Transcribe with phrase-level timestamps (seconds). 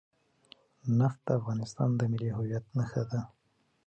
[0.99, 3.19] نفت د افغانستان د ملي هویت نښه ده.